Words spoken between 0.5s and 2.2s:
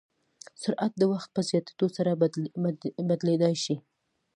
سرعت د وخت په زیاتېدو سره